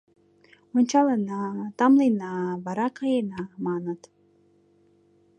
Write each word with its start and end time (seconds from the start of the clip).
«Ончалына, 0.77 1.41
тамлена, 1.77 2.33
вара 2.65 2.87
каена»,— 2.97 3.41
маныт. 3.65 4.01